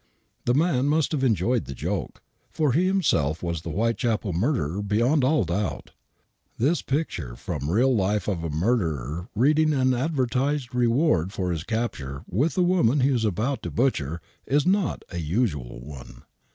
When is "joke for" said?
1.75-2.71